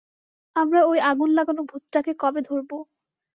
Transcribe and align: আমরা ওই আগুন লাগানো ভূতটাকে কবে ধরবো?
আমরা 0.55 0.79
ওই 0.85 0.99
আগুন 1.09 1.29
লাগানো 1.37 1.61
ভূতটাকে 1.69 2.11
কবে 2.21 2.41
ধরবো? 2.41 2.77